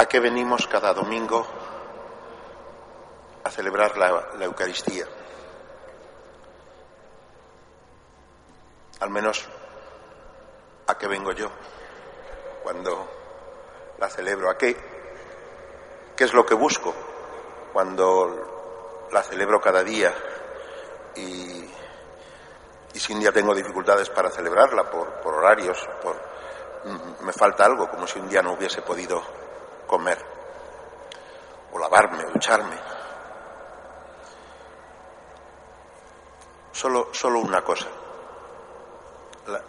¿A 0.00 0.06
qué 0.06 0.18
venimos 0.18 0.66
cada 0.66 0.94
domingo 0.94 1.46
a 3.44 3.50
celebrar 3.50 3.98
la, 3.98 4.44
Eucaristía? 4.46 5.04
Al 9.00 9.10
menos, 9.10 9.46
¿a 10.86 10.96
qué 10.96 11.06
vengo 11.06 11.32
yo 11.32 11.50
cuando 12.62 13.10
la 13.98 14.08
celebro? 14.08 14.48
¿A 14.48 14.56
qué? 14.56 14.74
¿Qué 16.16 16.24
es 16.24 16.32
lo 16.32 16.46
que 16.46 16.54
busco 16.54 16.94
cuando 17.70 19.08
la 19.12 19.22
celebro 19.22 19.60
cada 19.60 19.84
día? 19.84 20.14
Y, 21.14 21.70
y 22.94 22.98
si 22.98 23.12
un 23.12 23.20
día 23.20 23.32
tengo 23.32 23.54
dificultades 23.54 24.08
para 24.08 24.30
celebrarla 24.30 24.90
por, 24.90 25.20
por 25.20 25.34
horarios, 25.34 25.86
por, 26.02 26.16
me 27.20 27.34
falta 27.34 27.66
algo, 27.66 27.90
como 27.90 28.06
si 28.06 28.18
un 28.18 28.30
día 28.30 28.40
no 28.40 28.54
hubiese 28.54 28.80
podido 28.80 29.39
comer, 29.90 30.24
o 31.72 31.78
lavarme, 31.80 32.24
o 32.24 32.30
ducharme. 32.30 32.76
Solo, 36.70 37.08
solo 37.12 37.40
una 37.40 37.60
cosa, 37.62 37.88
la, 39.48 39.60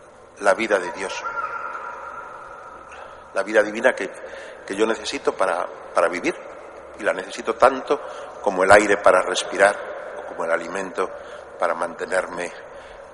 la, 0.42 0.54
vida 0.54 0.78
de 0.78 0.92
Dios, 0.92 1.24
la 3.34 3.42
vida 3.42 3.64
divina 3.64 3.94
que, 3.94 4.12
que 4.68 4.76
yo 4.76 4.86
necesito 4.86 5.34
para, 5.34 5.66
para 5.96 6.08
vivir, 6.08 6.36
y 7.00 7.04
la 7.04 7.14
necesito 7.14 7.56
tanto 7.56 8.00
como 8.44 8.64
el 8.64 8.72
aire 8.72 8.98
para 8.98 9.24
respirar, 9.24 9.76
o 10.20 10.28
como 10.28 10.46
el 10.46 10.52
alimento 10.52 11.10
para 11.58 11.74
mantenerme 11.74 12.52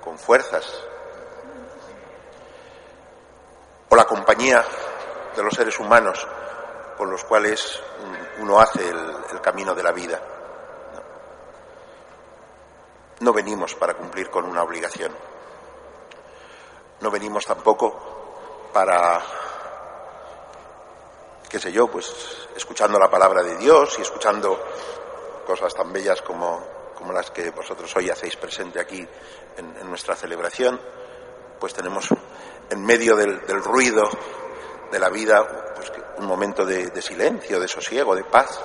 con 0.04 0.18
fuerzas, 0.18 0.84
o 3.88 3.96
la 3.96 4.04
compañía 4.04 4.62
de 5.34 5.42
los 5.42 5.54
seres 5.54 5.78
humanos 5.80 6.28
con 6.98 7.10
los 7.12 7.22
cuales 7.22 7.80
uno 8.40 8.58
hace 8.58 8.88
el, 8.88 9.40
camino 9.40 9.72
de 9.72 9.82
la 9.84 9.92
vida. 9.92 10.20
No 13.20 13.32
venimos 13.32 13.76
para 13.76 13.94
cumplir 13.94 14.28
con 14.28 14.44
una 14.44 14.64
obligación. 14.64 15.12
No 17.00 17.10
venimos 17.10 17.46
tampoco 17.46 18.68
para, 18.72 19.20
qué 21.48 21.60
sé 21.60 21.70
yo, 21.70 21.86
pues 21.86 22.48
escuchando 22.56 22.98
la 22.98 23.08
palabra 23.08 23.44
de 23.44 23.56
Dios 23.56 23.96
y 23.98 24.02
escuchando 24.02 24.60
cosas 25.46 25.72
tan 25.72 25.92
bellas 25.92 26.20
como, 26.20 26.66
como 26.96 27.12
las 27.12 27.30
que 27.30 27.50
vosotros 27.50 27.94
hoy 27.96 28.10
hacéis 28.10 28.36
presente 28.36 28.80
aquí 28.80 29.06
en, 29.56 29.88
nuestra 29.88 30.16
celebración, 30.16 30.80
pues 31.60 31.72
tenemos 31.72 32.08
en 32.70 32.84
medio 32.84 33.16
del 33.16 33.62
ruido 33.62 34.10
de 34.90 34.98
la 34.98 35.08
vida 35.08 35.74
pues, 35.74 35.92
un 36.18 36.26
momento 36.26 36.64
de, 36.64 37.02
silencio, 37.02 37.60
de 37.60 37.68
sosiego, 37.68 38.14
de 38.14 38.24
paz, 38.24 38.60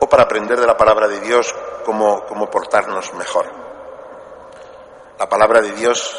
o 0.00 0.08
para 0.08 0.24
aprender 0.24 0.58
de 0.58 0.66
la 0.66 0.76
palabra 0.76 1.08
de 1.08 1.20
Dios 1.20 1.54
cómo, 1.84 2.24
cómo 2.26 2.50
portarnos 2.50 3.12
mejor. 3.14 3.46
La 5.18 5.28
palabra 5.28 5.60
de 5.60 5.72
Dios 5.72 6.18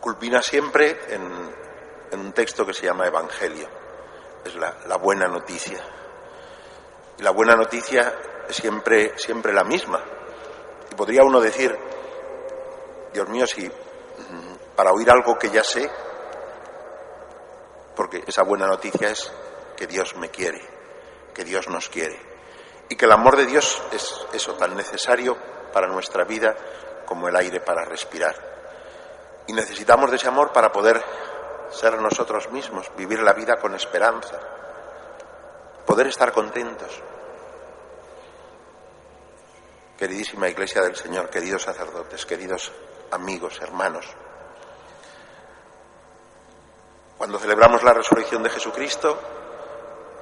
culmina 0.00 0.40
siempre 0.42 0.98
en, 1.08 1.54
en 2.10 2.20
un 2.20 2.32
texto 2.32 2.64
que 2.64 2.74
se 2.74 2.86
llama 2.86 3.06
Evangelio, 3.06 3.68
es 4.44 4.54
la, 4.54 4.74
la, 4.86 4.96
buena 4.96 5.28
noticia. 5.28 5.78
Y 7.18 7.22
la 7.22 7.30
buena 7.30 7.54
noticia 7.54 8.14
es 8.48 8.56
siempre, 8.56 9.18
siempre 9.18 9.52
la 9.52 9.64
misma. 9.64 10.00
Y 10.90 10.94
podría 10.94 11.22
uno 11.22 11.40
decir, 11.40 11.76
Dios 13.12 13.28
mío, 13.28 13.46
si 13.46 13.70
para 14.74 14.92
oír 14.92 15.10
algo 15.10 15.38
que 15.38 15.50
ya 15.50 15.62
sé, 15.62 15.90
porque 18.00 18.24
esa 18.26 18.44
buena 18.44 18.66
noticia 18.66 19.10
es 19.10 19.30
que 19.76 19.86
Dios 19.86 20.16
me 20.16 20.30
quiere, 20.30 20.58
que 21.34 21.44
Dios 21.44 21.68
nos 21.68 21.90
quiere 21.90 22.18
y 22.88 22.96
que 22.96 23.04
el 23.04 23.12
amor 23.12 23.36
de 23.36 23.44
Dios 23.44 23.82
es 23.92 24.26
eso 24.32 24.54
tan 24.54 24.74
necesario 24.74 25.36
para 25.70 25.86
nuestra 25.86 26.24
vida 26.24 26.56
como 27.04 27.28
el 27.28 27.36
aire 27.36 27.60
para 27.60 27.84
respirar. 27.84 28.34
Y 29.48 29.52
necesitamos 29.52 30.08
de 30.08 30.16
ese 30.16 30.28
amor 30.28 30.50
para 30.50 30.72
poder 30.72 30.98
ser 31.72 32.00
nosotros 32.00 32.50
mismos, 32.50 32.90
vivir 32.96 33.20
la 33.20 33.34
vida 33.34 33.58
con 33.58 33.74
esperanza, 33.74 34.40
poder 35.84 36.06
estar 36.06 36.32
contentos. 36.32 37.02
Queridísima 39.98 40.48
Iglesia 40.48 40.80
del 40.80 40.96
Señor, 40.96 41.28
queridos 41.28 41.64
sacerdotes, 41.64 42.24
queridos 42.24 42.72
amigos, 43.10 43.60
hermanos, 43.60 44.06
cuando 47.20 47.38
celebramos 47.38 47.82
la 47.82 47.92
resurrección 47.92 48.42
de 48.42 48.48
Jesucristo, 48.48 49.20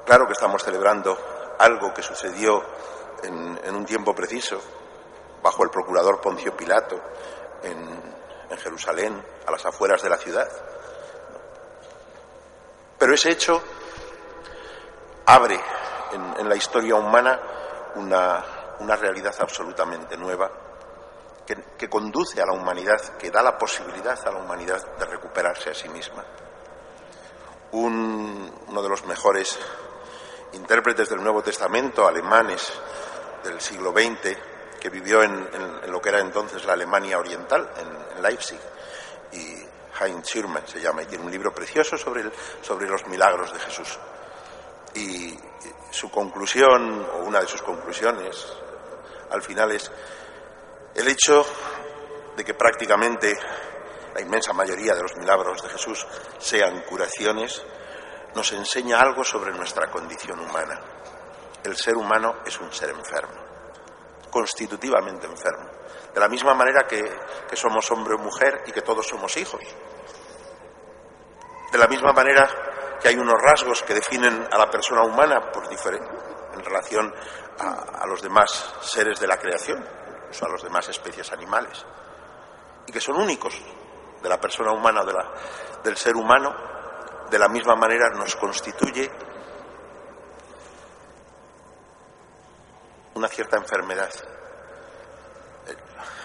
claro 0.05 0.27
que 0.27 0.33
estamos 0.33 0.61
celebrando 0.61 1.17
algo 1.57 1.93
que 1.93 2.03
sucedió 2.03 2.61
en, 3.23 3.73
un 3.73 3.85
tiempo 3.85 4.13
preciso, 4.13 4.59
bajo 5.41 5.63
el 5.63 5.69
procurador 5.69 6.19
Poncio 6.19 6.57
Pilato, 6.57 6.99
en, 7.63 8.57
Jerusalén, 8.57 9.25
a 9.47 9.51
las 9.51 9.65
afueras 9.65 10.01
de 10.01 10.09
la 10.09 10.17
ciudad. 10.17 10.49
Pero 12.97 13.13
ese 13.13 13.31
hecho 13.31 13.63
abre 15.25 15.57
en, 16.11 16.49
la 16.49 16.55
historia 16.57 16.95
humana 16.95 17.39
una, 17.95 18.95
realidad 18.97 19.35
absolutamente 19.39 20.17
nueva 20.17 20.51
que 21.45 21.89
conduce 21.89 22.41
a 22.41 22.45
la 22.45 22.51
humanidad, 22.51 23.17
que 23.17 23.31
da 23.31 23.41
la 23.41 23.57
posibilidad 23.57 24.19
a 24.27 24.31
la 24.31 24.39
humanidad 24.39 24.97
de 24.97 25.05
recuperarse 25.05 25.69
a 25.69 25.73
sí 25.73 25.87
misma 25.87 26.25
un, 27.71 28.51
uno 28.67 28.81
de 28.81 28.89
los 28.89 29.05
mejores 29.05 29.57
intérpretes 30.53 31.09
del 31.09 31.21
Nuevo 31.21 31.41
Testamento, 31.41 32.07
alemanes 32.07 32.71
del 33.43 33.61
siglo 33.61 33.91
XX, 33.91 34.37
que 34.79 34.89
vivió 34.89 35.21
en, 35.23 35.47
en, 35.83 35.91
lo 35.91 36.01
que 36.01 36.09
era 36.09 36.19
entonces 36.19 36.65
la 36.65 36.73
Alemania 36.73 37.19
Oriental, 37.19 37.69
en, 37.77 38.17
en, 38.17 38.23
Leipzig, 38.23 38.59
y 39.33 39.55
Heinz 40.01 40.25
Schirmer 40.25 40.63
se 40.67 40.79
llama, 40.79 41.03
y 41.03 41.05
tiene 41.05 41.23
un 41.23 41.31
libro 41.31 41.53
precioso 41.53 41.97
sobre, 41.97 42.21
el, 42.21 42.31
sobre 42.61 42.87
los 42.87 43.05
milagros 43.07 43.53
de 43.53 43.59
Jesús. 43.59 43.99
Y 44.95 45.37
su 45.91 46.09
conclusión, 46.09 47.07
o 47.13 47.17
una 47.25 47.41
de 47.41 47.47
sus 47.47 47.61
conclusiones, 47.61 48.47
al 49.29 49.41
final 49.41 49.71
es 49.71 49.91
el 50.95 51.07
hecho 51.07 51.45
de 52.35 52.43
que 52.43 52.53
prácticamente 52.53 53.37
la 54.13 54.21
inmensa 54.21 54.53
mayoría 54.53 54.93
de 54.93 55.01
los 55.01 55.15
milagros 55.17 55.61
de 55.61 55.69
Jesús 55.69 56.05
sean 56.37 56.81
curaciones, 56.81 57.63
nos 58.35 58.51
enseña 58.51 58.99
algo 58.99 59.23
sobre 59.23 59.51
nuestra 59.51 59.89
condición 59.89 60.39
humana. 60.39 60.79
El 61.63 61.75
ser 61.75 61.95
humano 61.95 62.37
es 62.45 62.59
un 62.59 62.71
ser 62.71 62.89
enfermo, 62.89 63.41
constitutivamente 64.29 65.27
enfermo. 65.27 65.69
De 66.13 66.19
la 66.19 66.29
misma 66.29 66.53
manera 66.53 66.87
que, 66.87 67.03
que 67.49 67.55
somos 67.55 67.89
hombre 67.91 68.15
o 68.15 68.17
mujer 68.17 68.63
y 68.65 68.71
que 68.71 68.81
todos 68.81 69.07
somos 69.07 69.35
hijos. 69.37 69.61
De 71.71 71.77
la 71.77 71.87
misma 71.87 72.13
manera 72.13 72.97
que 73.01 73.09
hay 73.09 73.15
unos 73.15 73.41
rasgos 73.41 73.83
que 73.83 73.93
definen 73.93 74.47
a 74.51 74.57
la 74.57 74.69
persona 74.69 75.03
humana 75.03 75.51
por 75.51 75.69
en 76.59 76.65
relación 76.65 77.13
a, 77.59 78.01
a 78.01 78.07
los 78.07 78.21
demás 78.21 78.75
seres 78.81 79.19
de 79.19 79.27
la 79.27 79.37
creación, 79.37 79.85
incluso 80.23 80.45
a 80.45 80.49
las 80.49 80.63
demás 80.63 80.89
especies 80.89 81.31
animales, 81.31 81.85
y 82.87 82.91
que 82.91 82.99
son 82.99 83.17
únicos, 83.17 83.61
de 84.21 84.29
la 84.29 84.39
persona 84.39 84.71
humana, 84.71 85.03
de 85.03 85.13
la, 85.13 85.31
del 85.83 85.97
ser 85.97 86.15
humano, 86.15 86.55
de 87.29 87.39
la 87.39 87.47
misma 87.47 87.75
manera 87.75 88.09
nos 88.09 88.35
constituye 88.35 89.09
una 93.15 93.27
cierta 93.27 93.57
enfermedad. 93.57 94.11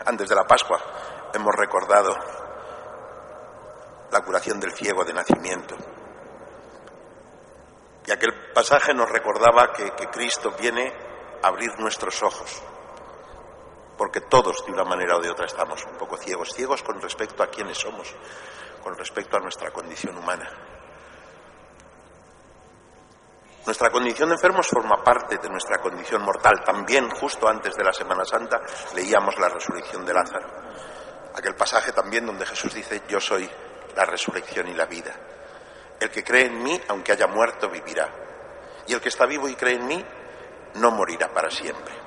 Antes 0.06 0.28
de 0.28 0.34
la 0.34 0.47
Pascua 0.47 0.81
hemos 1.33 1.54
recordado 1.54 2.15
la 4.10 4.21
curación 4.21 4.60
del 4.60 4.72
ciego 4.72 5.04
de 5.04 5.12
nacimiento. 5.12 5.77
Y 8.07 8.13
aquel 8.13 8.53
pasaje 8.53 8.92
nos 8.92 9.10
recordaba 9.10 9.72
que, 9.72 9.91
que 9.92 10.09
Cristo 10.09 10.53
viene 10.59 10.92
a 11.42 11.48
abrir 11.48 11.78
nuestros 11.78 12.22
ojos 12.22 12.63
porque 13.96 14.20
todos 14.22 14.64
de 14.66 14.72
una 14.72 14.84
manera 14.84 15.16
o 15.16 15.20
de 15.20 15.30
otra 15.30 15.46
estamos 15.46 15.84
un 15.84 15.96
poco 15.96 16.16
ciegos, 16.16 16.52
ciegos 16.52 16.82
con 16.82 17.00
respecto 17.00 17.42
a 17.42 17.48
quiénes 17.48 17.78
somos, 17.78 18.14
con 18.82 18.96
respecto 18.96 19.36
a 19.36 19.41
nuestra 19.41 19.70
condición 19.70 20.16
humana. 20.16 20.50
Nuestra 23.66 23.91
condición 23.91 24.28
de 24.28 24.34
enfermos 24.34 24.68
forma 24.68 25.02
parte 25.02 25.38
de 25.38 25.48
nuestra 25.48 25.78
condición 25.78 26.22
mortal. 26.22 26.62
También, 26.62 27.08
justo 27.08 27.48
antes 27.48 27.74
de 27.74 27.84
la 27.84 27.94
Semana 27.94 28.24
Santa, 28.24 28.60
leíamos 28.94 29.38
la 29.38 29.48
resurrección 29.48 30.04
de 30.04 30.12
Lázaro. 30.12 30.46
Aquel 31.34 31.54
pasaje 31.54 31.92
también 31.92 32.26
donde 32.26 32.44
Jesús 32.44 32.74
dice, 32.74 33.02
yo 33.08 33.18
soy 33.20 33.48
la 33.96 34.04
resurrección 34.04 34.68
y 34.68 34.74
la 34.74 34.84
vida. 34.84 35.14
El 35.98 36.10
que 36.10 36.22
cree 36.22 36.46
en 36.46 36.62
mí, 36.62 36.78
aunque 36.88 37.12
haya 37.12 37.26
muerto, 37.26 37.70
vivirá. 37.70 38.10
Y 38.86 38.92
el 38.92 39.00
que 39.00 39.08
está 39.08 39.24
vivo 39.24 39.48
y 39.48 39.54
cree 39.54 39.76
en 39.76 39.86
mí, 39.86 40.04
no 40.74 40.91
morirá 40.91 41.32
para 41.32 41.50
siempre. 41.50 42.03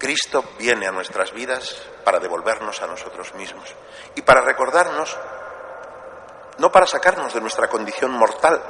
Cristo 0.00 0.42
viene 0.58 0.88
a 0.88 0.92
nuestras 0.92 1.30
vidas 1.32 1.76
para 2.04 2.18
devolvernos 2.18 2.80
a 2.80 2.86
nosotros 2.86 3.34
mismos 3.34 3.68
y 4.14 4.22
para 4.22 4.40
recordarnos 4.40 5.14
no 6.56 6.72
para 6.72 6.86
sacarnos 6.86 7.34
de 7.34 7.40
nuestra 7.42 7.68
condición 7.68 8.10
mortal 8.12 8.62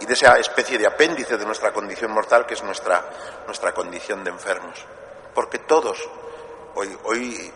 y 0.00 0.06
de 0.06 0.14
esa 0.14 0.38
especie 0.38 0.78
de 0.78 0.86
apéndice 0.86 1.36
de 1.36 1.44
nuestra 1.44 1.72
condición 1.72 2.12
mortal 2.12 2.46
que 2.46 2.54
es 2.54 2.62
nuestra, 2.62 3.04
nuestra 3.46 3.74
condición 3.74 4.22
de 4.22 4.30
enfermos. 4.30 4.78
Porque 5.34 5.58
todos, 5.58 6.08
hoy, 6.76 6.96
hoy 7.02 7.52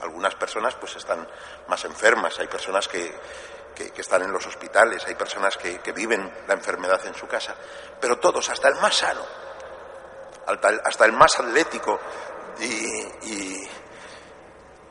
algunas 0.00 0.34
personas 0.36 0.74
pues 0.76 0.96
están 0.96 1.28
más 1.68 1.84
enfermas, 1.84 2.38
hay 2.38 2.48
personas 2.48 2.88
que, 2.88 3.14
que, 3.74 4.00
están 4.00 4.22
en 4.22 4.32
los 4.32 4.46
hospitales, 4.46 5.04
hay 5.06 5.16
personas 5.16 5.58
que, 5.58 5.80
que, 5.80 5.92
viven 5.92 6.32
la 6.46 6.54
enfermedad 6.54 7.04
en 7.06 7.14
su 7.14 7.26
casa, 7.26 7.54
pero 8.00 8.18
todos, 8.18 8.48
hasta 8.48 8.68
el 8.68 8.76
más 8.76 8.96
sano, 8.96 9.22
hasta 10.84 11.04
el, 11.04 11.12
más 11.12 11.38
atlético 11.38 12.00
y, 12.58 12.64
y, 12.64 13.70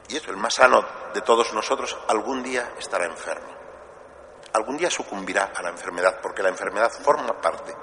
y 0.10 0.18
eso, 0.18 0.32
el 0.32 0.38
más 0.38 0.54
sano 0.54 0.86
de 1.14 1.22
todos 1.22 1.54
nosotros, 1.54 1.98
algún 2.08 2.44
día 2.44 2.74
estará 2.78 3.06
enfermo. 3.06 3.56
Algún 4.54 4.78
día 4.78 4.90
sucumbirá 4.90 5.52
a 5.56 5.62
la 5.62 5.70
enfermedad, 5.70 6.20
porque 6.22 6.42
la 6.42 6.50
enfermedad 6.50 6.92
forma 6.92 7.40
parte 7.42 7.76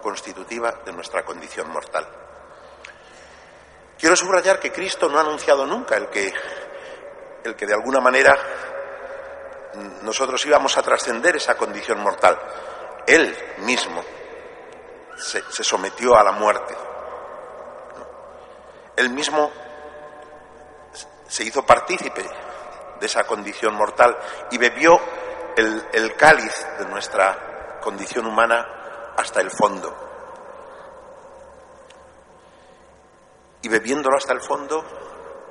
constitutiva 0.00 0.80
de 0.84 0.92
nuestra 0.92 1.24
condición 1.24 1.70
mortal. 1.70 2.06
Quiero 3.98 4.16
subrayar 4.16 4.58
que 4.58 4.72
Cristo 4.72 5.08
no 5.08 5.18
ha 5.18 5.22
anunciado 5.22 5.66
nunca 5.66 5.96
el 5.96 6.08
que, 6.08 6.32
el 7.44 7.54
que 7.54 7.66
de 7.66 7.74
alguna 7.74 8.00
manera 8.00 8.36
nosotros 10.02 10.44
íbamos 10.44 10.76
a 10.76 10.82
trascender 10.82 11.36
esa 11.36 11.56
condición 11.56 12.00
mortal. 12.00 12.38
Él 13.06 13.36
mismo 13.58 14.02
se, 15.16 15.42
se 15.50 15.64
sometió 15.64 16.16
a 16.16 16.24
la 16.24 16.32
muerte. 16.32 16.74
Él 19.02 19.10
mismo 19.10 19.50
se 21.26 21.42
hizo 21.42 21.66
partícipe 21.66 22.22
de 23.00 23.06
esa 23.06 23.24
condición 23.24 23.74
mortal 23.74 24.16
y 24.52 24.58
bebió 24.58 24.98
el, 25.56 25.88
el 25.92 26.14
cáliz 26.14 26.66
de 26.78 26.86
nuestra 26.86 27.80
condición 27.80 28.26
humana 28.26 29.12
hasta 29.16 29.40
el 29.40 29.50
fondo. 29.50 29.92
Y 33.62 33.68
bebiéndolo 33.68 34.16
hasta 34.16 34.32
el 34.34 34.40
fondo, 34.40 34.84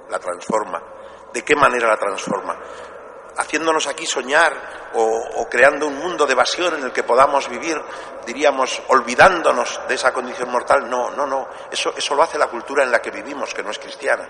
la 0.09 0.19
transforma. 0.19 0.81
¿De 1.33 1.43
qué 1.43 1.55
manera 1.55 1.87
la 1.87 1.97
transforma? 1.97 2.57
Haciéndonos 3.37 3.87
aquí 3.87 4.05
soñar 4.05 4.91
o, 4.93 5.47
creando 5.49 5.87
un 5.87 5.97
mundo 5.97 6.25
de 6.25 6.33
evasión 6.33 6.75
en 6.75 6.83
el 6.83 6.91
que 6.91 7.03
podamos 7.03 7.49
vivir, 7.49 7.81
diríamos, 8.25 8.81
olvidándonos 8.87 9.81
de 9.87 9.95
esa 9.95 10.11
condición 10.13 10.49
mortal. 10.51 10.89
No, 10.89 11.11
no, 11.11 11.25
no. 11.25 11.47
Eso, 11.71 11.93
eso 11.95 12.15
lo 12.15 12.23
hace 12.23 12.37
la 12.37 12.47
cultura 12.47 12.83
en 12.83 12.91
la 12.91 13.01
que 13.01 13.11
vivimos, 13.11 13.53
que 13.53 13.63
no 13.63 13.71
es 13.71 13.79
cristiana. 13.79 14.27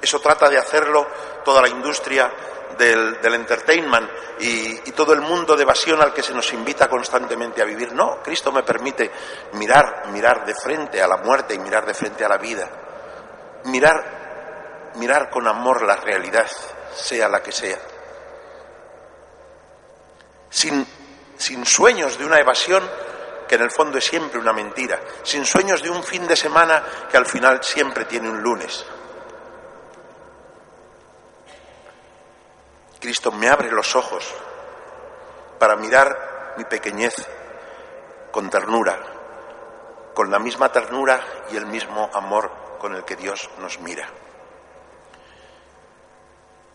Eso 0.00 0.20
trata 0.20 0.48
de 0.48 0.58
hacerlo 0.58 1.06
toda 1.44 1.62
la 1.62 1.68
industria 1.68 2.32
del, 2.76 3.34
entertainment 3.34 4.10
y, 4.40 4.88
y, 4.88 4.92
todo 4.92 5.12
el 5.12 5.20
mundo 5.20 5.56
de 5.56 5.62
evasión 5.62 6.00
al 6.00 6.12
que 6.12 6.22
se 6.22 6.34
nos 6.34 6.52
invita 6.52 6.88
constantemente 6.88 7.62
a 7.62 7.64
vivir. 7.64 7.92
No, 7.92 8.20
Cristo 8.22 8.50
me 8.50 8.62
permite 8.62 9.10
mirar, 9.52 10.08
mirar 10.08 10.44
de 10.44 10.54
frente 10.54 11.00
a 11.00 11.06
la 11.06 11.18
muerte 11.18 11.54
y 11.54 11.58
mirar 11.58 11.86
de 11.86 11.94
frente 11.94 12.24
a 12.24 12.28
la 12.28 12.38
vida. 12.38 12.68
Mirar, 13.64 14.92
mirar 14.96 15.30
con 15.30 15.46
amor 15.46 15.82
la 15.82 15.96
realidad, 15.96 16.50
sea 16.94 17.28
la 17.28 17.40
que 17.40 17.52
sea. 17.52 17.78
Sin, 20.52 20.86
sin 21.36 21.66
sueños 21.66 22.16
de 22.16 22.24
una 22.24 22.38
evasión 22.38 22.88
que 23.48 23.56
en 23.56 23.62
el 23.62 23.70
fondo 23.72 23.98
es 23.98 24.04
siempre 24.04 24.38
una 24.38 24.52
mentira, 24.52 25.00
sin 25.24 25.44
sueños 25.44 25.82
de 25.82 25.90
un 25.90 26.04
fin 26.04 26.26
de 26.28 26.36
semana 26.36 26.84
que 27.10 27.16
al 27.16 27.26
final 27.26 27.64
siempre 27.64 28.04
tiene 28.04 28.30
un 28.30 28.40
lunes. 28.40 28.86
Cristo 33.00 33.32
me 33.32 33.48
abre 33.48 33.72
los 33.72 33.96
ojos 33.96 34.32
para 35.58 35.74
mirar 35.74 36.54
mi 36.56 36.64
pequeñez 36.64 37.14
con 38.30 38.48
ternura, 38.48 38.98
con 40.14 40.30
la 40.30 40.38
misma 40.38 40.70
ternura 40.70 41.20
y 41.50 41.56
el 41.56 41.66
mismo 41.66 42.10
amor 42.14 42.78
con 42.78 42.94
el 42.94 43.04
que 43.04 43.16
Dios 43.16 43.50
nos 43.58 43.80
mira. 43.80 44.08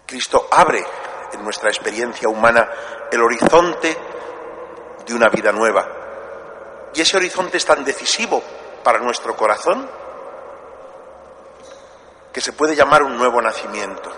Cristo 0.05 0.47
abre 0.51 0.85
en 1.33 1.43
nuestra 1.43 1.69
experiencia 1.69 2.29
humana 2.29 2.69
el 3.11 3.21
horizonte 3.21 3.97
de 5.05 5.13
una 5.13 5.29
vida 5.29 5.51
nueva. 5.51 5.87
Y 6.93 7.01
ese 7.01 7.17
horizonte 7.17 7.57
es 7.57 7.65
tan 7.65 7.83
decisivo 7.83 8.41
para 8.83 8.99
nuestro 8.99 9.35
corazón 9.35 9.89
que 12.31 12.41
se 12.41 12.53
puede 12.53 12.75
llamar 12.75 13.03
un 13.03 13.17
nuevo 13.17 13.41
nacimiento 13.41 14.11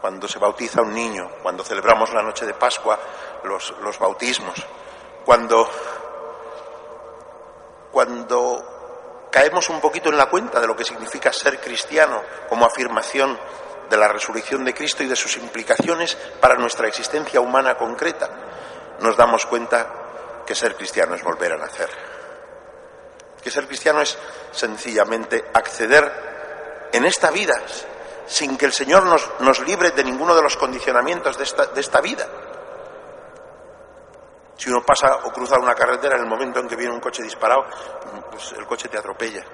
cuando 0.00 0.28
se 0.28 0.38
bautiza 0.38 0.82
un 0.82 0.92
niño, 0.92 1.30
cuando 1.42 1.64
celebramos 1.64 2.12
la 2.12 2.22
noche 2.22 2.44
de 2.44 2.52
Pascua, 2.52 2.98
los, 3.42 3.74
los 3.80 3.98
bautismos, 3.98 4.54
cuando, 5.24 5.70
cuando 7.90 9.28
caemos 9.30 9.68
un 9.70 9.80
poquito 9.80 10.10
en 10.10 10.18
la 10.18 10.26
cuenta 10.26 10.60
de 10.60 10.66
lo 10.66 10.76
que 10.76 10.84
significa 10.84 11.32
ser 11.32 11.58
cristiano 11.58 12.22
como 12.48 12.66
afirmación 12.66 13.38
de 13.88 13.96
la 13.96 14.08
resurrección 14.08 14.64
de 14.64 14.74
Cristo 14.74 15.02
y 15.02 15.06
de 15.06 15.16
sus 15.16 15.36
implicaciones 15.36 16.16
para 16.40 16.56
nuestra 16.56 16.88
existencia 16.88 17.40
humana 17.40 17.76
concreta, 17.76 18.28
nos 19.00 19.16
damos 19.16 19.46
cuenta 19.46 20.42
que 20.46 20.54
ser 20.54 20.76
cristiano 20.76 21.14
es 21.14 21.22
volver 21.22 21.52
a 21.52 21.58
nacer. 21.58 21.88
Que 23.42 23.50
ser 23.50 23.66
cristiano 23.66 24.00
es 24.00 24.16
sencillamente 24.52 25.44
acceder 25.52 26.88
en 26.92 27.04
esta 27.04 27.30
vida 27.30 27.54
sin 28.26 28.56
que 28.56 28.66
el 28.66 28.72
Señor 28.72 29.04
nos, 29.04 29.28
nos 29.40 29.60
libre 29.60 29.90
de 29.90 30.04
ninguno 30.04 30.34
de 30.34 30.42
los 30.42 30.56
condicionamientos 30.56 31.36
de 31.36 31.44
esta, 31.44 31.66
de 31.66 31.80
esta 31.80 32.00
vida. 32.00 32.26
Si 34.56 34.70
uno 34.70 34.82
pasa 34.84 35.16
o 35.24 35.32
cruza 35.32 35.58
una 35.58 35.74
carretera 35.74 36.16
en 36.16 36.22
el 36.22 36.28
momento 36.28 36.60
en 36.60 36.68
que 36.68 36.76
viene 36.76 36.94
un 36.94 37.00
coche 37.00 37.22
disparado, 37.22 37.66
pues 38.30 38.52
el 38.52 38.64
coche 38.66 38.88
te 38.88 38.98
atropella. 38.98 39.44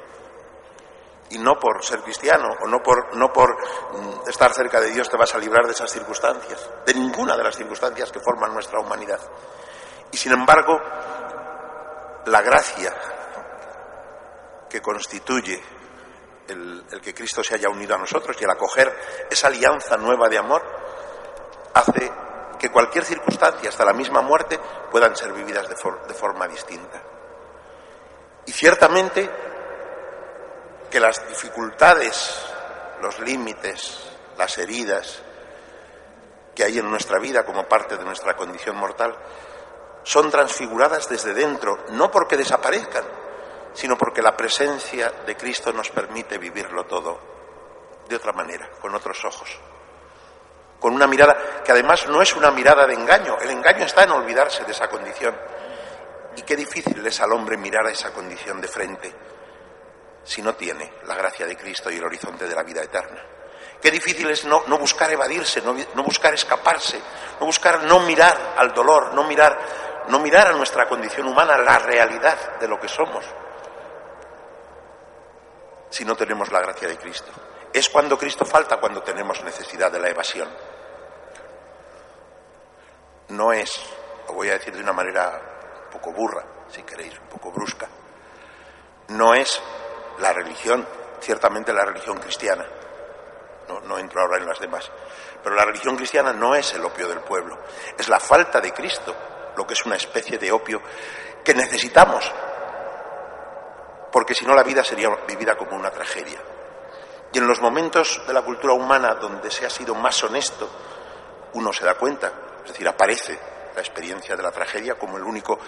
Y 1.30 1.38
no 1.38 1.58
por 1.58 1.84
ser 1.84 2.00
cristiano 2.00 2.48
o 2.60 2.66
no 2.66 2.82
por, 2.82 3.16
no 3.16 3.32
por 3.32 3.56
mm, 3.56 4.28
estar 4.28 4.52
cerca 4.52 4.80
de 4.80 4.90
Dios 4.90 5.08
te 5.08 5.16
vas 5.16 5.34
a 5.34 5.38
librar 5.38 5.64
de 5.64 5.72
esas 5.72 5.90
circunstancias, 5.90 6.68
de 6.84 6.94
ninguna 6.94 7.36
de 7.36 7.44
las 7.44 7.56
circunstancias 7.56 8.10
que 8.10 8.20
forman 8.20 8.52
nuestra 8.52 8.80
humanidad. 8.80 9.20
Y 10.12 10.16
sin 10.16 10.32
embargo, 10.32 10.80
la 12.26 12.42
gracia 12.42 12.94
que 14.68 14.80
constituye 14.80 15.62
el, 16.48 16.84
que 17.02 17.14
Cristo 17.14 17.42
se 17.42 17.54
haya 17.54 17.68
unido 17.68 17.94
a 17.94 17.98
nosotros 17.98 18.36
y 18.40 18.44
el 18.44 18.50
acoger 18.50 19.26
esa 19.30 19.48
alianza 19.48 19.96
nueva 19.96 20.28
de 20.28 20.38
amor 20.38 20.62
hace 21.74 22.10
que 22.58 22.70
cualquier 22.70 23.04
circunstancia, 23.04 23.70
hasta 23.70 23.84
la 23.84 23.92
misma 23.92 24.20
muerte, 24.20 24.58
puedan 24.90 25.16
ser 25.16 25.32
vividas 25.32 25.68
de, 25.68 25.76
de 26.06 26.14
forma 26.14 26.46
distinta. 26.46 27.02
Y 28.46 28.52
ciertamente 28.52 29.30
que 30.90 31.00
las 31.00 31.26
dificultades, 31.28 32.34
los 33.00 33.18
límites, 33.20 34.10
las 34.36 34.58
heridas 34.58 35.22
que 36.54 36.64
hay 36.64 36.78
en 36.78 36.90
nuestra 36.90 37.18
vida 37.18 37.44
como 37.44 37.68
parte 37.68 37.96
de 37.96 38.04
nuestra 38.04 38.36
condición 38.36 38.76
mortal, 38.76 39.16
son 40.02 40.30
transfiguradas 40.30 41.08
desde 41.08 41.32
dentro, 41.32 41.84
no 41.90 42.10
porque 42.10 42.36
desaparezcan, 42.36 43.04
sino 43.72 43.96
porque 43.96 44.20
la 44.20 44.36
presencia 44.36 45.10
de 45.24 45.36
Cristo 45.36 45.72
nos 45.72 45.90
permite 45.90 46.38
vivirlo 46.38 46.84
todo 46.86 47.20
de 48.08 48.16
otra 48.16 48.32
manera, 48.32 48.68
con 48.80 48.94
otros 48.94 49.24
ojos. 49.24 49.48
Con 50.80 50.94
una 50.94 51.06
mirada 51.06 51.62
que 51.62 51.70
además 51.70 52.08
no 52.08 52.20
es 52.20 52.34
una 52.34 52.50
mirada 52.50 52.86
de 52.86 52.94
engaño, 52.94 53.38
el 53.40 53.50
engaño 53.50 53.84
está 53.84 54.02
en 54.02 54.10
olvidarse 54.10 54.64
de 54.64 54.72
esa 54.72 54.88
condición. 54.88 55.36
Y 56.36 56.42
qué 56.42 56.56
difícil 56.56 57.06
es 57.06 57.20
al 57.20 57.32
hombre 57.32 57.56
mirar 57.56 57.86
a 57.86 57.90
esa 57.90 58.12
condición 58.12 58.60
de 58.60 58.68
frente 58.68 59.14
si 60.24 60.42
no 60.42 60.54
tiene 60.54 60.92
la 61.06 61.14
gracia 61.14 61.46
de 61.46 61.56
Cristo 61.56 61.90
y 61.90 61.96
el 61.96 62.04
horizonte 62.04 62.46
de 62.46 62.54
la 62.54 62.62
vida 62.62 62.82
eterna. 62.82 63.22
Qué 63.80 63.90
difícil 63.90 64.28
es 64.30 64.44
no, 64.44 64.62
buscar 64.78 65.10
evadirse, 65.10 65.62
no, 65.62 66.02
buscar 66.02 66.34
escaparse, 66.34 67.00
no 67.40 67.46
buscar 67.46 67.82
no 67.84 68.00
mirar 68.00 68.54
al 68.56 68.74
dolor, 68.74 69.14
no 69.14 69.24
mirar, 69.24 69.58
no 70.08 70.18
mirar 70.18 70.48
a 70.48 70.52
nuestra 70.52 70.86
condición 70.86 71.26
humana, 71.26 71.56
la 71.56 71.78
realidad 71.78 72.58
de 72.58 72.68
lo 72.68 72.78
que 72.78 72.88
somos 72.88 73.24
si 75.88 76.04
no 76.04 76.14
tenemos 76.14 76.52
la 76.52 76.60
gracia 76.60 76.88
de 76.88 76.96
Cristo. 76.98 77.32
Es 77.72 77.88
cuando 77.88 78.16
Cristo 78.16 78.44
falta 78.44 78.78
cuando 78.78 79.02
tenemos 79.02 79.42
necesidad 79.42 79.90
de 79.90 79.98
la 79.98 80.08
evasión. 80.08 80.48
No 83.28 83.52
es, 83.52 83.80
lo 84.26 84.34
voy 84.34 84.48
a 84.50 84.52
decir 84.52 84.74
de 84.74 84.82
una 84.82 84.92
manera 84.92 85.40
un 85.86 85.90
poco 85.90 86.12
burra, 86.12 86.44
si 86.68 86.82
queréis, 86.82 87.18
un 87.18 87.28
poco 87.28 87.50
brusca, 87.50 87.88
no 89.08 89.34
es 89.34 89.60
la 90.20 90.32
religión, 90.32 90.86
ciertamente 91.20 91.72
la 91.72 91.84
religión 91.84 92.18
cristiana, 92.18 92.66
no, 93.84 93.98
entro 93.98 94.20
ahora 94.20 94.38
en 94.38 94.46
las 94.46 94.58
demás, 94.58 94.90
pero 95.42 95.54
la 95.54 95.64
religión 95.64 95.96
cristiana 95.96 96.32
no 96.32 96.54
es 96.54 96.74
el 96.74 96.84
opio 96.84 97.08
del 97.08 97.20
pueblo, 97.20 97.58
es 97.96 98.08
la 98.08 98.18
falta 98.18 98.60
de 98.60 98.72
Cristo, 98.72 99.14
lo 99.56 99.66
que 99.66 99.74
es 99.74 99.86
una 99.86 99.96
especie 99.96 100.38
de 100.38 100.50
opio 100.50 100.82
que 101.44 101.54
necesitamos 101.54 102.32
porque 104.12 104.34
si 104.34 104.44
no 104.44 104.54
la 104.54 104.64
vida 104.64 104.82
sería 104.82 105.08
vivida 105.26 105.56
como 105.56 105.76
una 105.76 105.90
tragedia. 105.90 106.40
Y 107.32 107.38
en 107.38 107.46
los 107.46 107.60
momentos 107.60 108.20
de 108.26 108.32
la 108.32 108.42
cultura 108.42 108.72
humana 108.72 109.14
donde 109.14 109.52
se 109.52 109.64
ha 109.64 109.70
sido 109.70 109.94
más 109.94 110.20
honesto, 110.24 110.68
uno 111.54 111.72
se 111.72 111.84
da 111.84 111.94
cuenta 111.94 112.32
es 112.64 112.72
decir, 112.72 112.88
aparece 112.88 113.38
la 113.74 113.80
experiencia 113.80 114.36
de 114.36 114.42
la 114.42 114.50
tragedia 114.50 114.94
como 114.96 115.16
el 115.16 115.24
único, 115.24 115.58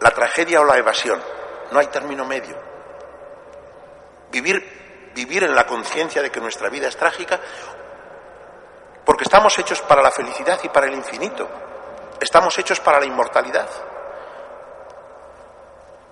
la 0.00 0.10
tragedia 0.10 0.60
o 0.60 0.64
la 0.64 0.76
evasión, 0.76 1.20
no 1.70 1.78
hay 1.78 1.86
término 1.86 2.24
medio. 2.24 2.67
Vivir, 4.30 5.10
vivir 5.14 5.44
en 5.44 5.54
la 5.54 5.66
conciencia 5.66 6.22
de 6.22 6.30
que 6.30 6.40
nuestra 6.40 6.68
vida 6.68 6.88
es 6.88 6.96
trágica 6.96 7.40
porque 9.08 9.24
estamos 9.24 9.58
hechos 9.58 9.80
para 9.80 10.02
la 10.02 10.10
felicidad 10.10 10.60
y 10.62 10.68
para 10.68 10.86
el 10.86 10.92
infinito, 10.92 11.48
estamos 12.20 12.58
hechos 12.58 12.78
para 12.80 13.00
la 13.00 13.06
inmortalidad. 13.06 13.66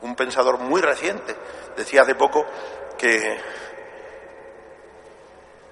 Un 0.00 0.16
pensador 0.16 0.56
muy 0.56 0.80
reciente 0.80 1.36
decía 1.76 2.00
hace 2.00 2.14
poco 2.14 2.46
que, 2.96 3.38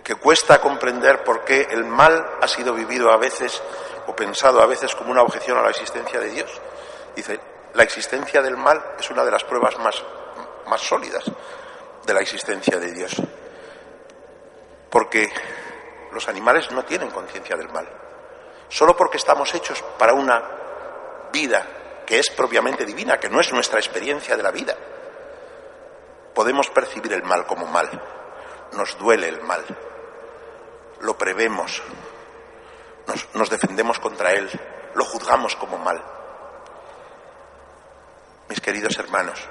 que 0.02 0.14
cuesta 0.16 0.60
comprender 0.60 1.24
por 1.24 1.46
qué 1.46 1.66
el 1.70 1.86
mal 1.86 2.24
ha 2.42 2.46
sido 2.46 2.74
vivido 2.74 3.10
a 3.10 3.16
veces 3.16 3.62
o 4.06 4.14
pensado 4.14 4.60
a 4.60 4.66
veces 4.66 4.94
como 4.94 5.10
una 5.10 5.22
objeción 5.22 5.56
a 5.56 5.62
la 5.62 5.70
existencia 5.70 6.20
de 6.20 6.28
Dios. 6.28 6.60
Dice, 7.16 7.40
la 7.72 7.84
existencia 7.84 8.42
del 8.42 8.58
mal 8.58 8.84
es 8.98 9.10
una 9.10 9.24
de 9.24 9.30
las 9.30 9.44
pruebas 9.44 9.78
más, 9.78 10.04
más 10.66 10.82
sólidas 10.82 11.24
de 12.04 12.14
la 12.14 12.20
existencia 12.20 12.78
de 12.78 12.92
Dios. 12.92 13.16
Porque 14.90 15.30
los 16.12 16.28
animales 16.28 16.70
no 16.70 16.84
tienen 16.84 17.10
conciencia 17.10 17.56
del 17.56 17.68
mal. 17.70 17.88
Solo 18.68 18.96
porque 18.96 19.16
estamos 19.16 19.52
hechos 19.54 19.82
para 19.98 20.14
una 20.14 20.42
vida 21.32 21.66
que 22.06 22.18
es 22.18 22.30
propiamente 22.30 22.84
divina, 22.84 23.18
que 23.18 23.28
no 23.28 23.40
es 23.40 23.52
nuestra 23.52 23.78
experiencia 23.78 24.36
de 24.36 24.42
la 24.42 24.50
vida, 24.50 24.76
podemos 26.34 26.68
percibir 26.70 27.12
el 27.12 27.22
mal 27.22 27.46
como 27.46 27.66
mal. 27.66 27.88
Nos 28.72 28.98
duele 28.98 29.28
el 29.28 29.40
mal. 29.42 29.64
Lo 31.00 31.16
prevemos. 31.16 31.82
Nos, 33.06 33.34
nos 33.34 33.50
defendemos 33.50 33.98
contra 33.98 34.32
él. 34.32 34.50
Lo 34.94 35.04
juzgamos 35.04 35.56
como 35.56 35.78
mal. 35.78 36.02
Mis 38.48 38.60
queridos 38.60 38.98
hermanos, 38.98 39.48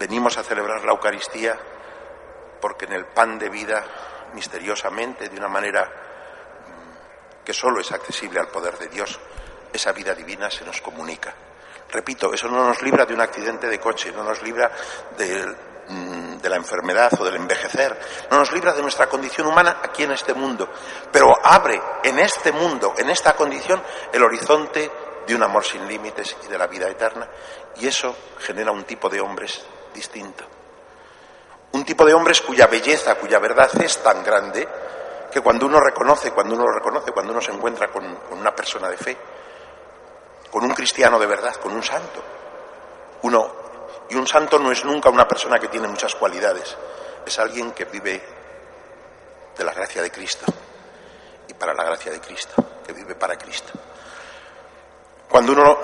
venimos 0.00 0.38
a 0.38 0.42
celebrar 0.42 0.82
la 0.82 0.92
Eucaristía 0.92 1.54
porque 2.58 2.86
en 2.86 2.94
el 2.94 3.04
pan 3.04 3.38
de 3.38 3.50
vida, 3.50 3.84
misteriosamente, 4.32 5.28
de 5.28 5.36
una 5.36 5.48
manera 5.48 5.84
mm, 5.84 7.44
que 7.44 7.52
solo 7.52 7.80
es 7.80 7.92
accesible 7.92 8.40
al 8.40 8.48
poder 8.48 8.78
de 8.78 8.88
Dios, 8.88 9.20
esa 9.70 9.92
vida 9.92 10.14
divina 10.14 10.50
se 10.50 10.64
nos 10.64 10.80
comunica. 10.80 11.34
Repito, 11.90 12.32
eso 12.32 12.48
no 12.48 12.66
nos 12.66 12.80
libra 12.82 13.04
de 13.04 13.12
un 13.12 13.20
accidente 13.20 13.66
de 13.66 13.78
coche, 13.78 14.10
no 14.12 14.24
nos 14.24 14.42
libra 14.42 14.70
de, 15.18 15.54
mm, 15.88 16.38
de, 16.38 16.48
la 16.48 16.56
enfermedad 16.56 17.12
o 17.20 17.24
del 17.24 17.36
envejecer, 17.36 17.98
no 18.30 18.38
nos 18.38 18.52
libra 18.52 18.72
de 18.72 18.80
nuestra 18.80 19.06
condición 19.06 19.48
humana 19.48 19.80
aquí 19.82 20.04
en 20.04 20.12
este 20.12 20.32
mundo, 20.32 20.70
pero 21.12 21.34
abre 21.42 21.78
en 22.04 22.18
este 22.18 22.52
mundo, 22.52 22.94
en 22.96 23.10
esta 23.10 23.34
condición, 23.34 23.82
el 24.14 24.22
horizonte 24.22 24.90
de 25.26 25.34
un 25.34 25.42
amor 25.42 25.62
sin 25.62 25.86
límites 25.86 26.36
y 26.42 26.48
de 26.48 26.56
la 26.56 26.66
vida 26.68 26.88
eterna, 26.88 27.28
y 27.76 27.86
eso 27.86 28.16
genera 28.38 28.72
un 28.72 28.84
tipo 28.84 29.10
de 29.10 29.20
hombres 29.20 29.62
distinto. 29.92 30.44
Un 31.72 31.84
tipo 31.84 32.04
de 32.04 32.14
hombres 32.14 32.40
cuya 32.40 32.66
belleza, 32.66 33.14
cuya 33.16 33.38
verdad 33.38 33.70
es 33.82 33.98
tan 34.02 34.24
grande 34.24 34.66
que 35.30 35.40
cuando 35.40 35.66
uno 35.66 35.80
reconoce, 35.80 36.32
cuando 36.32 36.54
uno 36.54 36.64
lo 36.64 36.72
reconoce, 36.72 37.12
cuando 37.12 37.32
uno 37.32 37.40
se 37.40 37.52
encuentra 37.52 37.88
con, 37.88 38.16
con 38.16 38.38
una 38.38 38.54
persona 38.54 38.88
de 38.88 38.96
fe, 38.96 39.16
con 40.50 40.64
un 40.64 40.74
cristiano 40.74 41.18
de 41.18 41.26
verdad, 41.26 41.54
con 41.56 41.72
un 41.72 41.82
santo, 41.82 42.22
uno, 43.22 43.52
y 44.08 44.16
un 44.16 44.26
santo 44.26 44.58
no 44.58 44.72
es 44.72 44.84
nunca 44.84 45.08
una 45.08 45.28
persona 45.28 45.58
que 45.58 45.68
tiene 45.68 45.86
muchas 45.86 46.14
cualidades, 46.16 46.76
es 47.24 47.38
alguien 47.38 47.70
que 47.72 47.84
vive 47.84 48.20
de 49.56 49.64
la 49.64 49.72
gracia 49.72 50.02
de 50.02 50.10
Cristo 50.10 50.46
y 51.46 51.54
para 51.54 51.74
la 51.74 51.84
gracia 51.84 52.10
de 52.10 52.20
Cristo, 52.20 52.54
que 52.84 52.92
vive 52.92 53.14
para 53.14 53.36
Cristo. 53.36 53.72
Cuando 55.28 55.52
uno, 55.52 55.78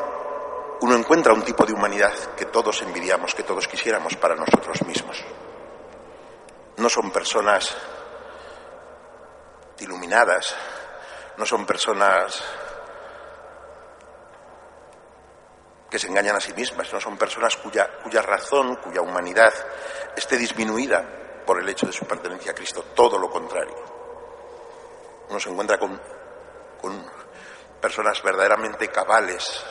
uno 0.80 0.94
encuentra 0.94 1.32
un 1.32 1.42
tipo 1.42 1.64
de 1.64 1.72
humanidad 1.72 2.12
que 2.36 2.46
todos 2.46 2.82
envidiamos, 2.82 3.34
que 3.34 3.42
todos 3.42 3.66
quisiéramos 3.66 4.16
para 4.16 4.34
nosotros 4.34 4.82
mismos, 4.86 5.24
no 6.76 6.88
son 6.88 7.10
personas 7.10 7.74
iluminadas, 9.78 10.54
no 11.36 11.46
son 11.46 11.64
personas 11.64 12.42
que 15.90 15.98
se 15.98 16.08
engañan 16.08 16.36
a 16.36 16.40
sí 16.40 16.52
mismas, 16.52 16.92
no 16.92 17.00
son 17.00 17.16
personas 17.16 17.56
cuya, 17.56 17.88
razón, 18.22 18.76
cuya 18.76 19.00
humanidad 19.00 19.52
esté 20.16 20.36
disminuida 20.36 21.42
por 21.46 21.60
el 21.60 21.68
hecho 21.68 21.86
de 21.86 21.92
su 21.92 22.04
pertenencia 22.06 22.52
a 22.52 22.54
Cristo, 22.54 22.84
todo 22.94 23.18
lo 23.18 23.30
contrario. 23.30 23.76
Uno 25.28 25.40
se 25.40 25.48
encuentra 25.48 25.78
con 25.78 26.00
personas 27.80 28.20
verdaderamente 28.22 28.88
cabales, 28.88 29.64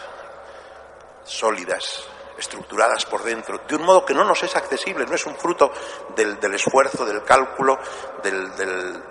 sólidas, 1.25 2.07
estructuradas 2.37 3.05
por 3.05 3.23
dentro, 3.23 3.59
de 3.67 3.75
un 3.75 3.83
modo 3.83 4.05
que 4.05 4.13
no 4.13 4.23
nos 4.23 4.41
es 4.43 4.55
accesible, 4.55 5.05
no 5.05 5.15
es 5.15 5.25
un 5.25 5.35
fruto 5.35 5.71
del, 6.15 6.39
del 6.39 6.53
esfuerzo, 6.53 7.05
del 7.05 7.23
cálculo, 7.23 7.77
del, 8.23 8.55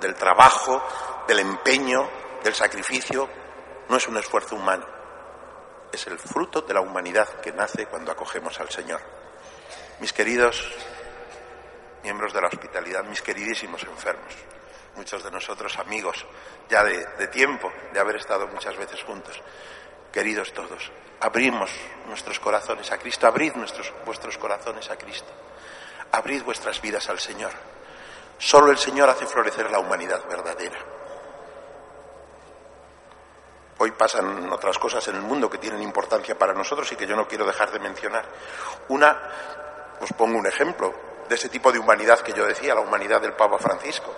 del, 0.00 0.14
trabajo, 0.14 0.83
del 1.26 1.40
empeño, 1.40 2.09
del 2.42 2.54
sacrificio, 2.54 3.28
no 3.88 3.97
es 3.97 4.09
un 4.09 4.16
esfuerzo 4.16 4.56
humano, 4.56 4.87
es 5.92 6.06
el 6.06 6.18
fruto 6.18 6.62
de 6.62 6.75
la 6.75 6.80
humanidad 6.80 7.40
que 7.40 7.52
nace 7.52 7.87
cuando 7.87 8.12
acogemos 8.12 8.59
al 8.61 8.71
Señor. 8.71 9.00
Mis 10.00 10.12
queridos 10.12 10.73
miembros 12.02 12.33
de 12.33 12.40
la 12.40 12.49
hospitalidad, 12.49 13.04
mis 13.04 13.23
queridísimos 13.23 13.83
enfermos, 13.85 14.35
muchos 14.97 15.23
de 15.25 15.30
nosotros 15.30 15.78
amigos 15.78 16.26
ya 16.68 16.85
de, 16.85 17.28
tiempo, 17.28 17.73
de 17.92 18.00
haber 18.00 18.16
estado 18.16 18.47
muchas 18.49 18.76
veces 18.76 19.02
juntos. 19.02 19.40
Queridos 20.14 20.52
todos, 20.52 20.92
abrimos 21.18 21.73
nuestros 22.06 22.38
corazones 22.38 22.92
a 22.92 22.99
Cristo, 22.99 23.26
abrid 23.26 23.52
nuestros, 23.56 23.92
vuestros 24.06 24.38
corazones 24.38 24.88
a 24.88 24.97
Cristo, 24.97 25.33
abrid 26.12 26.44
vuestras 26.44 26.80
vidas 26.80 27.09
al 27.09 27.18
Señor. 27.18 27.50
Solo 28.38 28.71
el 28.71 28.78
Señor 28.78 29.11
hace 29.11 29.26
florecer 29.26 29.68
la 29.73 29.80
humanidad 29.80 30.25
verdadera. 30.28 30.78
Hoy 33.78 33.90
pasan 33.90 34.52
otras 34.52 34.78
cosas 34.78 35.09
en 35.09 35.16
el 35.16 35.23
mundo 35.23 35.50
que 35.50 35.59
tienen 35.59 35.83
importancia 35.83 36.38
para 36.38 36.54
nosotros 36.54 36.92
y 36.92 36.94
que 36.94 37.09
yo 37.09 37.16
no 37.16 37.26
quiero 37.26 37.44
dejar 37.44 37.73
de 37.73 37.80
mencionar. 37.80 38.25
Una, 38.90 39.18
os 40.00 40.12
pongo 40.12 40.38
un 40.38 40.47
ejemplo 40.47 40.94
de 41.28 41.35
ese 41.35 41.49
tipo 41.49 41.73
de 41.73 41.80
humanidad 41.80 42.21
que 42.21 42.33
yo 42.33 42.47
decía, 42.47 42.76
la 42.76 42.83
humanidad 42.83 43.21
del 43.21 43.33
Papa 43.33 43.59
Francisco 43.59 44.14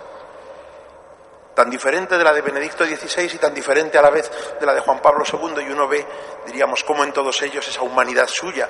tan 1.57 1.71
diferente 1.71 2.19
de 2.19 2.23
la 2.23 2.33
de 2.33 2.43
Benedicto 2.43 2.85
XVI 2.85 3.33
y 3.33 3.39
tan 3.39 3.51
diferente 3.51 3.97
a 3.97 4.01
la 4.03 4.11
vez 4.11 4.31
de 4.59 4.63
la 4.63 4.75
de 4.75 4.79
Juan 4.81 5.01
Pablo 5.01 5.23
II, 5.25 5.65
y 5.67 5.71
uno 5.71 5.87
ve, 5.87 6.05
diríamos, 6.45 6.83
cómo 6.83 7.03
en 7.03 7.11
todos 7.11 7.41
ellos 7.41 7.67
esa 7.67 7.81
humanidad 7.81 8.27
suya 8.27 8.69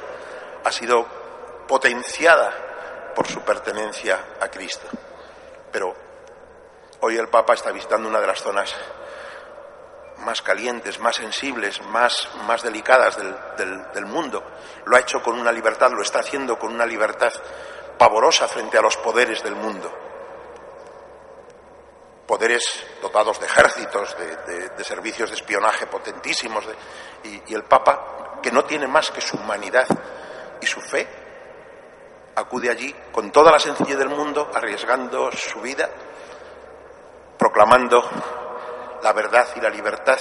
ha 0.64 0.72
sido 0.72 1.06
potenciada 1.68 3.12
por 3.14 3.28
su 3.28 3.42
pertenencia 3.42 4.38
a 4.40 4.48
Cristo. 4.48 4.88
Pero 5.70 5.94
hoy 7.02 7.18
el 7.18 7.28
Papa 7.28 7.56
está 7.56 7.74
visitando 7.74 8.08
una 8.08 8.22
de 8.22 8.28
las 8.28 8.42
zonas 8.42 8.74
más 10.20 10.42
calientes, 10.42 10.98
más 11.02 11.18
sensibles, 11.18 11.82
más, 11.88 12.30
más 12.46 12.64
delicadas 12.64 13.18
del, 13.18 13.36
del, 13.58 13.92
del 13.92 14.06
mundo. 14.06 14.42
Lo 14.86 14.96
ha 14.96 15.02
hecho 15.02 15.22
con 15.22 15.38
una 15.38 15.52
libertad, 15.52 15.92
lo 15.92 16.04
está 16.04 16.20
haciendo 16.20 16.58
con 16.58 16.74
una 16.74 16.86
libertad 16.86 17.34
pavorosa 17.98 18.48
frente 18.48 18.78
a 18.78 18.82
los 18.82 18.96
poderes 18.96 19.44
del 19.44 19.56
mundo 19.56 20.07
poderes 22.28 22.86
dotados 23.02 23.40
de 23.40 23.46
ejércitos, 23.46 24.16
de, 24.46 24.84
servicios 24.84 25.30
de 25.30 25.36
espionaje 25.36 25.88
potentísimos, 25.88 26.66
y, 27.24 27.42
y 27.48 27.56
el 27.56 27.64
Papa, 27.64 28.40
que 28.44 28.52
no 28.52 28.66
tiene 28.66 28.86
más 28.88 29.10
que 29.12 29.22
su 29.22 29.38
humanidad 29.38 29.88
y 30.62 30.66
su 30.66 30.82
fe, 30.82 31.08
acude 32.36 32.70
allí 32.70 32.94
con 33.12 33.32
toda 33.32 33.52
la 33.52 33.60
sencillez 33.60 33.98
del 33.98 34.10
mundo, 34.10 34.52
arriesgando 34.54 35.32
su 35.32 35.62
vida, 35.62 35.90
proclamando 37.38 38.04
la 39.02 39.14
verdad 39.14 39.48
y 39.56 39.62
la 39.62 39.70
libertad 39.70 40.20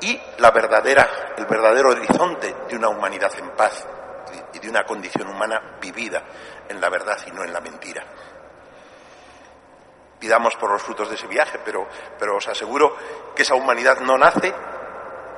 y 0.00 0.18
la 0.38 0.50
verdadera, 0.52 1.34
el 1.36 1.46
verdadero 1.46 1.90
horizonte 1.90 2.54
de 2.68 2.76
una 2.76 2.88
humanidad 2.88 3.32
en 3.38 3.50
paz 3.50 3.84
y 4.52 4.58
de 4.58 4.70
una 4.70 4.84
condición 4.84 5.28
humana 5.28 5.78
vivida 5.80 6.22
en 6.68 6.80
la 6.80 6.88
verdad 6.88 7.18
y 7.26 7.32
no 7.32 7.42
en 7.42 7.52
la 7.52 7.60
mentira 7.60 8.04
pidamos 10.20 10.54
por 10.56 10.70
los 10.70 10.82
frutos 10.82 11.08
de 11.08 11.14
ese 11.16 11.26
viaje, 11.26 11.58
pero, 11.64 11.88
pero 12.18 12.36
os 12.36 12.46
aseguro 12.46 12.94
que 13.34 13.42
esa 13.42 13.54
humanidad 13.54 13.98
no 14.00 14.18
nace 14.18 14.54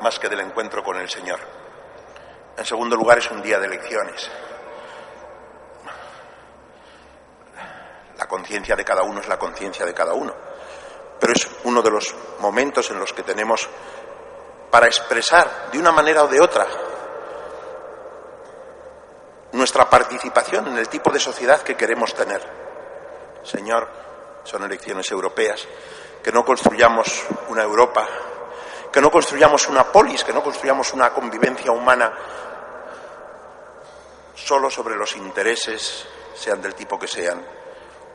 más 0.02 0.18
que 0.18 0.28
del 0.28 0.40
encuentro 0.40 0.82
con 0.82 0.96
el 0.96 1.08
Señor. 1.08 1.38
En 2.56 2.66
segundo 2.66 2.96
lugar, 2.96 3.18
es 3.18 3.30
un 3.30 3.40
día 3.40 3.58
de 3.58 3.66
elecciones. 3.66 4.30
La 8.18 8.26
conciencia 8.26 8.76
de 8.76 8.84
cada 8.84 9.02
uno 9.04 9.20
es 9.20 9.28
la 9.28 9.38
conciencia 9.38 9.86
de 9.86 9.94
cada 9.94 10.12
uno, 10.12 10.34
pero 11.18 11.32
es 11.32 11.48
uno 11.64 11.80
de 11.80 11.90
los 11.90 12.14
momentos 12.40 12.90
en 12.90 12.98
los 12.98 13.12
que 13.12 13.22
tenemos 13.22 13.68
para 14.70 14.86
expresar 14.86 15.70
de 15.70 15.78
una 15.78 15.92
manera 15.92 16.24
o 16.24 16.28
de 16.28 16.40
otra 16.40 16.66
nuestra 19.52 19.88
participación 19.88 20.68
en 20.68 20.78
el 20.78 20.88
tipo 20.88 21.10
de 21.10 21.20
sociedad 21.20 21.60
que 21.60 21.76
queremos 21.76 22.14
tener. 22.14 22.42
Señor, 23.42 23.88
son 24.44 24.64
elecciones 24.64 25.10
europeas, 25.10 25.66
que 26.22 26.32
no 26.32 26.44
construyamos 26.44 27.24
una 27.48 27.62
Europa 27.62 28.08
que 28.92 29.00
no 29.00 29.10
construyamos 29.10 29.68
una 29.68 29.90
polis, 29.90 30.22
que 30.22 30.34
no 30.34 30.42
construyamos 30.42 30.92
una 30.92 31.10
convivencia 31.14 31.72
humana 31.72 32.12
solo 34.34 34.70
sobre 34.70 34.96
los 34.96 35.16
intereses, 35.16 36.06
sean 36.34 36.60
del 36.60 36.74
tipo 36.74 36.98
que 36.98 37.08
sean, 37.08 37.42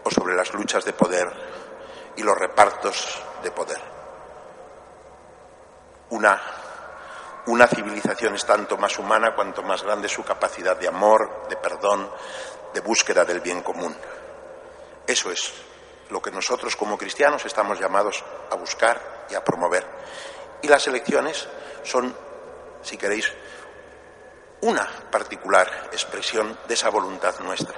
o 0.04 0.12
sobre 0.12 0.36
las 0.36 0.54
luchas 0.54 0.86
de 0.86 0.94
poder 0.94 1.28
y 2.16 2.22
los 2.22 2.38
repartos 2.38 3.20
de 3.42 3.52
poder. 3.52 3.82
Una, 6.12 6.40
una 7.48 7.68
civilización 7.68 8.36
es 8.36 8.46
tanto 8.46 8.78
más 8.78 9.00
humana 9.00 9.34
cuanto 9.34 9.64
más 9.64 9.82
grande 9.82 10.08
su 10.08 10.24
capacidad 10.24 10.78
de 10.78 10.88
amor, 10.88 11.48
de 11.50 11.58
perdón, 11.58 12.12
de 12.74 12.82
búsqueda 12.82 13.26
del 13.26 13.42
bien 13.42 13.62
común. 13.64 13.96
Eso 15.08 15.32
es 15.32 15.52
lo 16.10 16.22
que 16.22 16.32
nosotros 16.32 16.76
como 16.76 16.98
cristianos 16.98 17.46
estamos 17.46 17.80
llamados 17.80 18.24
a 18.50 18.56
buscar 18.56 19.26
y 19.30 19.36
a 19.36 19.44
promover. 19.44 19.86
Y 20.62 20.68
las 20.68 20.88
elecciones 20.88 21.48
son, 21.84 22.16
si 22.82 22.98
queréis, 22.98 23.32
una 24.62 24.86
particular 25.12 25.90
expresión 25.92 26.58
de 26.68 26.74
esa 26.74 26.90
voluntad 26.90 27.40
nuestra. 27.40 27.76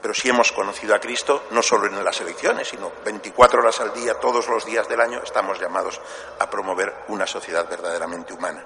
Pero 0.00 0.12
si 0.12 0.28
hemos 0.28 0.52
conocido 0.52 0.94
a 0.94 1.00
Cristo, 1.00 1.44
no 1.50 1.62
solo 1.62 1.86
en 1.86 2.04
las 2.04 2.20
elecciones, 2.20 2.68
sino 2.68 2.92
24 3.04 3.60
horas 3.60 3.80
al 3.80 3.94
día, 3.94 4.20
todos 4.20 4.46
los 4.48 4.66
días 4.66 4.86
del 4.86 5.00
año, 5.00 5.22
estamos 5.22 5.58
llamados 5.58 5.98
a 6.38 6.50
promover 6.50 6.94
una 7.08 7.26
sociedad 7.26 7.66
verdaderamente 7.68 8.34
humana, 8.34 8.62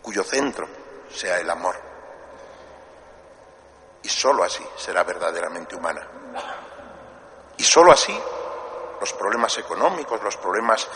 cuyo 0.00 0.22
centro 0.22 0.68
sea 1.12 1.40
el 1.40 1.50
amor. 1.50 1.74
Y 4.04 4.08
sólo 4.08 4.44
así 4.44 4.64
será 4.76 5.02
verdaderamente 5.02 5.74
humana. 5.74 6.06
Sólo 7.68 7.92
así 7.92 8.18
los 8.98 9.12
problemas 9.12 9.58
económicos, 9.58 10.22
los 10.22 10.38
problemas 10.38 10.88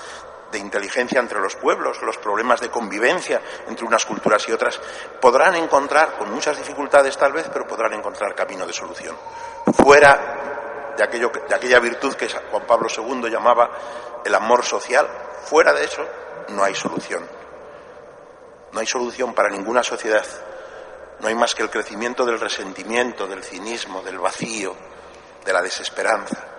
de 0.50 0.58
inteligencia 0.58 1.20
entre 1.20 1.38
los 1.38 1.54
pueblos, 1.56 2.00
los 2.00 2.16
problemas 2.16 2.62
de 2.62 2.70
convivencia 2.70 3.42
entre 3.68 3.84
unas 3.84 4.06
culturas 4.06 4.48
y 4.48 4.52
otras, 4.52 4.80
podrán 5.20 5.54
encontrar, 5.56 6.16
con 6.16 6.32
muchas 6.32 6.56
dificultades 6.56 7.18
tal 7.18 7.34
vez, 7.34 7.50
pero 7.52 7.66
podrán 7.66 7.92
encontrar 7.92 8.34
camino 8.34 8.66
de 8.66 8.72
solución. 8.72 9.14
Fuera 9.74 10.94
de, 10.96 11.04
aquello, 11.04 11.30
de 11.46 11.54
aquella 11.54 11.78
virtud 11.78 12.14
que 12.14 12.26
Juan 12.28 12.66
Pablo 12.66 12.88
II 12.88 13.30
llamaba 13.30 13.70
el 14.24 14.34
amor 14.34 14.64
social, 14.64 15.06
fuera 15.44 15.74
de 15.74 15.84
eso 15.84 16.06
no 16.48 16.64
hay 16.64 16.74
solución. 16.74 17.28
No 18.72 18.80
hay 18.80 18.86
solución 18.86 19.34
para 19.34 19.50
ninguna 19.50 19.82
sociedad. 19.82 20.24
No 21.20 21.28
hay 21.28 21.34
más 21.34 21.54
que 21.54 21.64
el 21.64 21.70
crecimiento 21.70 22.24
del 22.24 22.40
resentimiento, 22.40 23.26
del 23.26 23.44
cinismo, 23.44 24.00
del 24.02 24.18
vacío, 24.18 24.74
de 25.44 25.52
la 25.52 25.60
desesperanza. 25.60 26.51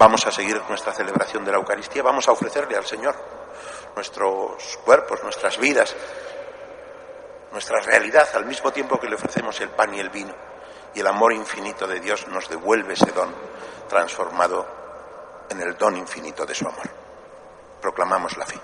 Vamos 0.00 0.26
a 0.26 0.32
seguir 0.32 0.58
nuestra 0.66 0.94
celebración 0.94 1.44
de 1.44 1.50
la 1.52 1.58
Eucaristía, 1.58 2.02
vamos 2.02 2.26
a 2.26 2.32
ofrecerle 2.32 2.74
al 2.74 2.86
Señor 2.86 3.14
nuestros 3.94 4.78
cuerpos, 4.82 5.22
nuestras 5.22 5.58
vidas, 5.58 5.94
nuestra 7.52 7.80
realidad, 7.80 8.26
al 8.32 8.46
mismo 8.46 8.72
tiempo 8.72 8.98
que 8.98 9.10
le 9.10 9.16
ofrecemos 9.16 9.60
el 9.60 9.68
pan 9.68 9.92
y 9.92 10.00
el 10.00 10.08
vino. 10.08 10.34
Y 10.94 11.00
el 11.00 11.06
amor 11.06 11.34
infinito 11.34 11.86
de 11.86 12.00
Dios 12.00 12.26
nos 12.28 12.48
devuelve 12.48 12.94
ese 12.94 13.12
don 13.12 13.28
transformado 13.90 14.66
en 15.50 15.60
el 15.60 15.76
don 15.76 15.94
infinito 15.98 16.46
de 16.46 16.54
su 16.54 16.66
amor. 16.66 16.88
Proclamamos 17.82 18.38
la 18.38 18.46
fe. 18.46 18.58